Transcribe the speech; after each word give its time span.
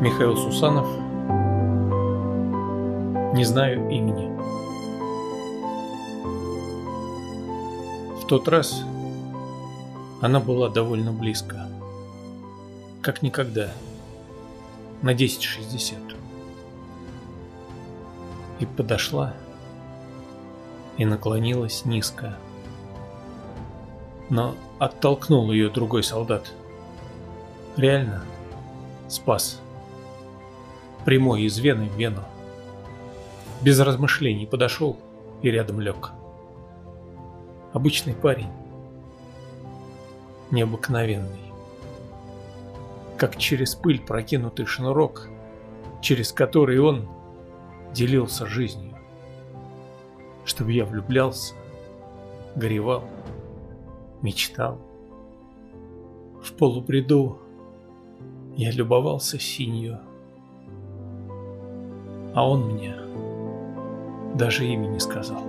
Михаил 0.00 0.36
Сусанов. 0.36 0.86
Не 3.34 3.44
знаю 3.44 3.90
имени. 3.90 4.28
В 8.20 8.26
тот 8.28 8.46
раз 8.46 8.84
она 10.22 10.38
была 10.38 10.68
довольно 10.68 11.10
близко. 11.10 11.68
Как 13.02 13.22
никогда. 13.22 13.72
На 15.02 15.14
10.60 15.14 16.14
И 18.60 18.66
подошла 18.66 19.34
И 20.96 21.04
наклонилась 21.04 21.84
низко. 21.84 22.38
Но 24.30 24.54
оттолкнул 24.78 25.50
ее 25.50 25.70
другой 25.70 26.04
солдат. 26.04 26.52
Реально 27.76 28.22
спас 29.08 29.60
прямой 31.08 31.44
из 31.44 31.56
вены 31.58 31.88
в 31.88 31.96
вену. 31.96 32.22
Без 33.62 33.80
размышлений 33.80 34.44
подошел 34.44 34.98
и 35.40 35.50
рядом 35.50 35.80
лег. 35.80 36.10
Обычный 37.72 38.12
парень. 38.12 38.50
Необыкновенный. 40.50 41.50
Как 43.16 43.38
через 43.38 43.74
пыль 43.74 44.02
прокинутый 44.02 44.66
шнурок, 44.66 45.30
через 46.02 46.30
который 46.30 46.78
он 46.78 47.08
делился 47.94 48.44
жизнью. 48.44 48.94
Чтобы 50.44 50.72
я 50.72 50.84
влюблялся, 50.84 51.54
горевал, 52.54 53.08
мечтал. 54.20 54.78
В 56.44 56.52
полубреду 56.52 57.38
я 58.58 58.70
любовался 58.70 59.38
синью 59.38 60.00
а 62.38 62.48
он 62.48 62.66
мне 62.66 62.94
даже 64.36 64.64
имя 64.64 64.86
не 64.86 65.00
сказал. 65.00 65.42